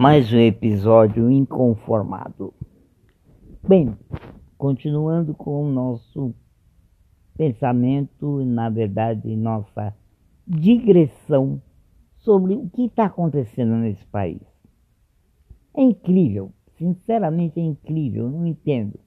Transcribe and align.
mais 0.00 0.32
um 0.32 0.38
episódio 0.38 1.30
inconformado. 1.30 2.52
Bem, 3.66 3.96
continuando 4.58 5.34
com 5.34 5.64
o 5.64 5.70
nosso 5.70 6.34
pensamento, 7.36 8.44
na 8.44 8.68
verdade, 8.68 9.36
nossa 9.36 9.94
digressão 10.46 11.62
sobre 12.18 12.54
o 12.54 12.68
que 12.70 12.86
está 12.86 13.04
acontecendo 13.04 13.76
nesse 13.76 14.04
país. 14.06 14.42
É 15.76 15.82
incrível, 15.82 16.52
sinceramente 16.76 17.60
é 17.60 17.62
incrível, 17.62 18.28
não 18.28 18.46
entendo. 18.46 18.98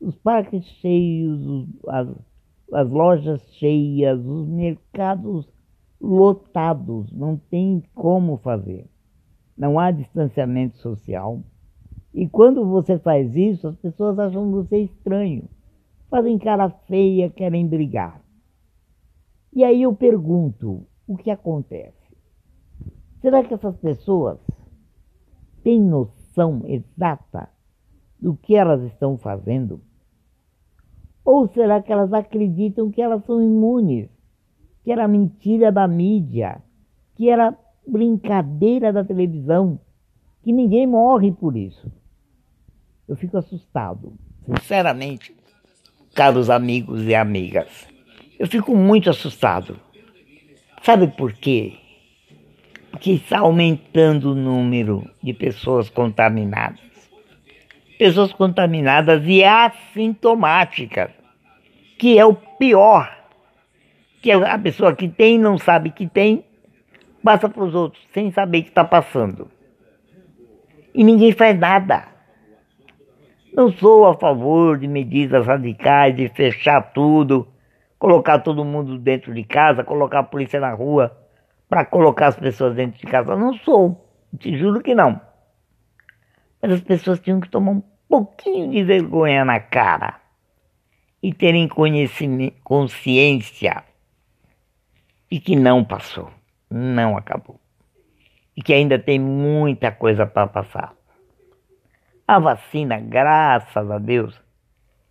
Os 0.00 0.16
parques 0.16 0.64
cheios, 0.80 1.66
as, 1.88 2.08
as 2.72 2.90
lojas 2.90 3.42
cheias, 3.54 4.24
os 4.24 4.48
mercados 4.48 5.48
lotados, 6.00 7.12
não 7.12 7.36
tem 7.36 7.82
como 7.94 8.38
fazer 8.38 8.88
não 9.56 9.78
há 9.78 9.90
distanciamento 9.90 10.76
social. 10.78 11.42
E 12.12 12.28
quando 12.28 12.64
você 12.64 12.98
faz 12.98 13.34
isso, 13.34 13.68
as 13.68 13.76
pessoas 13.76 14.18
acham 14.18 14.50
você 14.50 14.78
estranho, 14.82 15.48
fazem 16.08 16.38
cara 16.38 16.70
feia, 16.70 17.30
querem 17.30 17.66
brigar. 17.66 18.22
E 19.52 19.64
aí 19.64 19.82
eu 19.82 19.94
pergunto: 19.94 20.86
o 21.06 21.16
que 21.16 21.30
acontece? 21.30 22.04
Será 23.20 23.42
que 23.42 23.54
essas 23.54 23.76
pessoas 23.76 24.38
têm 25.62 25.80
noção 25.80 26.62
exata 26.66 27.48
do 28.20 28.36
que 28.36 28.54
elas 28.54 28.82
estão 28.82 29.16
fazendo? 29.16 29.80
Ou 31.24 31.48
será 31.48 31.80
que 31.82 31.92
elas 31.92 32.12
acreditam 32.12 32.90
que 32.90 33.00
elas 33.00 33.24
são 33.24 33.42
imunes, 33.42 34.10
que 34.82 34.92
era 34.92 35.08
mentira 35.08 35.72
da 35.72 35.88
mídia, 35.88 36.62
que 37.14 37.30
era 37.30 37.58
brincadeira 37.86 38.92
da 38.92 39.04
televisão, 39.04 39.80
que 40.42 40.52
ninguém 40.52 40.86
morre 40.86 41.32
por 41.32 41.56
isso. 41.56 41.90
Eu 43.08 43.16
fico 43.16 43.36
assustado, 43.36 44.14
sinceramente, 44.46 45.34
caros 46.14 46.48
amigos 46.48 47.02
e 47.04 47.14
amigas. 47.14 47.86
Eu 48.38 48.46
fico 48.46 48.74
muito 48.74 49.10
assustado. 49.10 49.78
Sabe 50.82 51.08
por 51.08 51.32
quê? 51.32 51.74
Porque 52.90 53.12
está 53.12 53.40
aumentando 53.40 54.32
o 54.32 54.34
número 54.34 55.08
de 55.22 55.32
pessoas 55.32 55.88
contaminadas. 55.88 56.80
Pessoas 57.98 58.32
contaminadas 58.32 59.22
e 59.26 59.44
assintomáticas, 59.44 61.10
que 61.98 62.18
é 62.18 62.24
o 62.24 62.34
pior. 62.34 63.10
Que 64.20 64.32
a 64.32 64.58
pessoa 64.58 64.94
que 64.94 65.08
tem 65.08 65.38
não 65.38 65.58
sabe 65.58 65.90
que 65.90 66.06
tem 66.06 66.44
passa 67.24 67.48
para 67.48 67.64
os 67.64 67.74
outros 67.74 68.06
sem 68.12 68.30
saber 68.30 68.62
que 68.62 68.68
está 68.68 68.84
passando. 68.84 69.50
E 70.94 71.02
ninguém 71.02 71.32
faz 71.32 71.58
nada. 71.58 72.06
Não 73.54 73.72
sou 73.72 74.06
a 74.06 74.14
favor 74.14 74.78
de 74.78 74.86
medidas 74.86 75.46
radicais, 75.46 76.14
de 76.14 76.28
fechar 76.28 76.92
tudo, 76.92 77.48
colocar 77.98 78.40
todo 78.40 78.64
mundo 78.64 78.98
dentro 78.98 79.32
de 79.32 79.42
casa, 79.42 79.82
colocar 79.82 80.18
a 80.18 80.24
polícia 80.24 80.60
na 80.60 80.74
rua 80.74 81.16
para 81.68 81.84
colocar 81.84 82.26
as 82.26 82.36
pessoas 82.36 82.74
dentro 82.74 83.00
de 83.00 83.06
casa. 83.06 83.34
Não 83.34 83.54
sou, 83.54 84.06
te 84.38 84.56
juro 84.58 84.82
que 84.82 84.94
não. 84.94 85.18
Mas 86.60 86.72
as 86.72 86.80
pessoas 86.82 87.20
tinham 87.20 87.40
que 87.40 87.48
tomar 87.48 87.72
um 87.72 87.82
pouquinho 88.08 88.70
de 88.70 88.84
vergonha 88.84 89.44
na 89.44 89.60
cara 89.60 90.20
e 91.22 91.32
terem 91.32 91.68
consciência 91.68 93.82
de 95.30 95.40
que 95.40 95.56
não 95.56 95.82
passou 95.82 96.30
não 96.74 97.16
acabou. 97.16 97.60
E 98.56 98.62
que 98.62 98.74
ainda 98.74 98.98
tem 98.98 99.18
muita 99.18 99.92
coisa 99.92 100.26
para 100.26 100.48
passar. 100.48 100.92
A 102.26 102.38
vacina, 102.38 102.98
graças 102.98 103.90
a 103.90 103.98
Deus, 103.98 104.40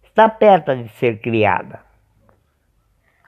está 0.03 0.27
perto 0.27 0.75
de 0.75 0.89
ser 0.89 1.21
criada. 1.21 1.79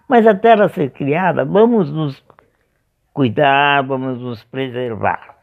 Mas 0.07 0.28
até 0.28 0.51
ela 0.51 0.69
ser 0.69 0.91
criada, 0.91 1.45
vamos 1.45 1.91
nos 1.91 2.24
cuidar, 3.13 3.81
vamos 3.84 4.19
nos 4.19 4.44
preservar. 4.44 5.34